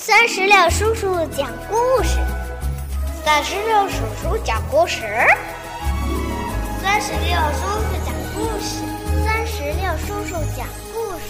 [0.00, 2.20] 三十六叔叔讲故事，
[3.24, 5.02] 三十六叔叔讲故事，
[6.80, 8.84] 三十六叔叔讲故事，
[9.24, 10.64] 三十六叔叔讲
[10.94, 11.26] 故事。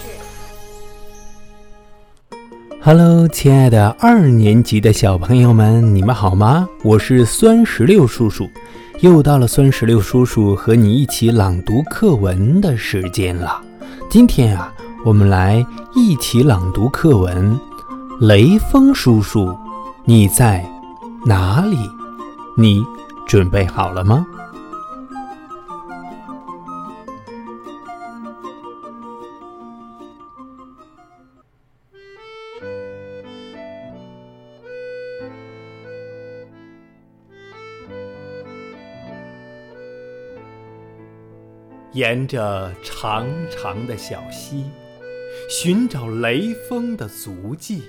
[2.83, 6.69] Hello，亲爱的二年级的小朋友们，你们好吗？
[6.85, 8.47] 我是酸石榴叔叔，
[9.01, 13.63] 又到了酸石榴叔叔和你一起朗读课文的时间了。
[14.11, 14.71] 今天啊，
[15.07, 15.65] 我们来
[15.95, 17.59] 一起朗读课文。
[18.21, 19.57] 雷锋叔叔，
[20.05, 20.69] 你在
[21.25, 21.77] 哪里？
[22.57, 22.85] 你
[23.29, 24.27] 准备好了吗？
[41.93, 44.65] 沿着长长的小溪，
[45.49, 47.85] 寻找雷锋的足迹。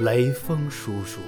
[0.00, 1.20] 雷锋叔叔，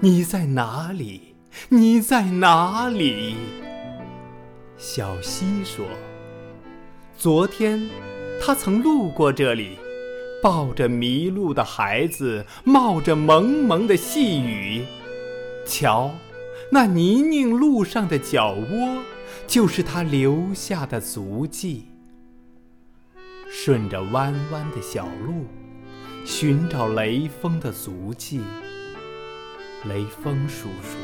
[0.00, 1.34] 你在哪里？
[1.70, 3.36] 你在哪里？
[4.76, 5.86] 小溪说
[7.16, 7.88] ：“昨天，
[8.38, 9.78] 他曾路过这里，
[10.42, 14.84] 抱着迷路的孩子，冒着蒙蒙的细雨。
[15.66, 16.10] 瞧，
[16.70, 19.02] 那泥泞路上的脚窝，
[19.46, 21.86] 就是他留下的足迹。
[23.48, 25.46] 顺着弯弯的小路。”
[26.24, 28.40] 寻找雷锋的足迹。
[29.88, 30.96] 雷锋叔叔，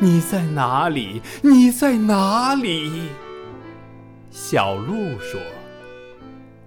[0.00, 1.20] 你在哪里？
[1.42, 3.08] 你在哪里？
[4.30, 5.40] 小鹿说：“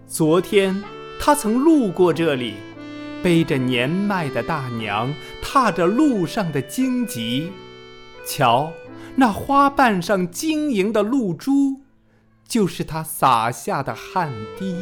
[0.06, 0.84] 昨天
[1.20, 2.56] 他曾路过这里，
[3.24, 7.52] 背着年迈的大娘，踏着路上的荆棘。
[8.26, 8.72] 瞧，
[9.16, 11.82] 那花瓣上晶莹的露珠，
[12.48, 14.76] 就是他洒下的汗滴。”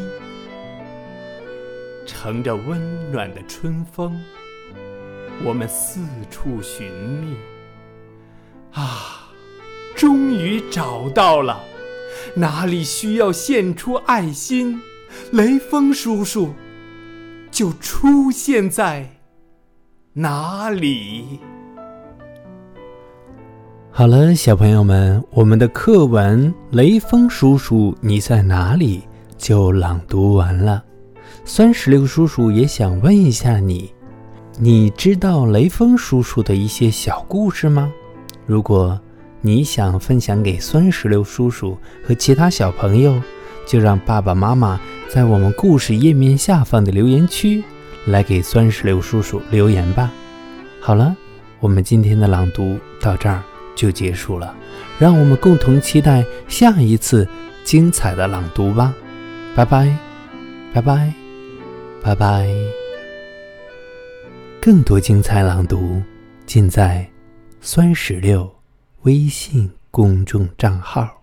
[2.11, 4.19] 乘着温暖的春风，
[5.45, 7.35] 我们四处寻觅。
[8.73, 9.29] 啊，
[9.95, 11.59] 终于找到了！
[12.33, 14.81] 哪里需要献出爱心，
[15.31, 16.49] 雷锋叔叔
[17.52, 19.08] 就出现在
[20.14, 21.39] 哪里。
[23.91, 28.99] 好了，小朋友们，我们的课文《雷锋叔叔你在哪里》
[29.37, 30.83] 就朗读完了。
[31.52, 33.92] 酸石榴叔叔也想问一下你，
[34.60, 37.92] 你知道雷锋叔叔的一些小故事吗？
[38.45, 38.98] 如果
[39.42, 41.76] 你想分享给酸石榴叔叔
[42.08, 43.20] 和其他小朋友，
[43.65, 47.64] 就让爸爸妈妈在我们故事页面下方的留言区
[48.05, 50.11] 来给酸石榴叔叔留言吧。
[50.80, 51.17] 好了，
[51.59, 53.42] 我们今天的朗读到这儿
[53.76, 54.55] 就结束了，
[54.99, 57.27] 让我们共同期待下一次
[57.64, 58.93] 精彩的朗读吧。
[59.55, 59.98] 拜拜，
[60.76, 61.11] 拜拜。
[62.02, 62.48] 拜拜！
[64.61, 66.02] 更多精彩朗读
[66.45, 67.05] 尽在
[67.61, 68.49] 酸石榴
[69.02, 71.18] 微信公众账号。